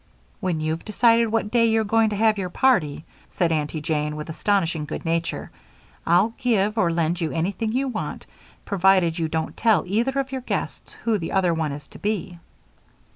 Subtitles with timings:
[0.39, 4.29] "When you've decided what day you're going to have your party," said Aunty Jane, with
[4.31, 5.51] astonishing good nature,
[6.07, 8.25] "I'll give or lend you anything you want,
[8.65, 12.39] provided you don't tell either of your guests who the other one is to be."